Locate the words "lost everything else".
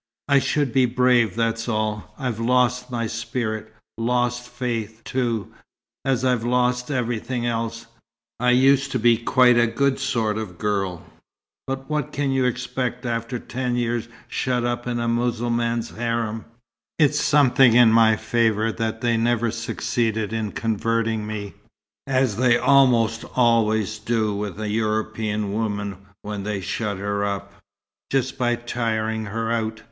6.43-7.85